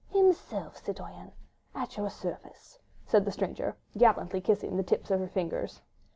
[0.09, 1.31] "Himself, citoyenne,
[1.75, 5.81] at your service," said the stranger, gallantly kissing the tips of her fingers.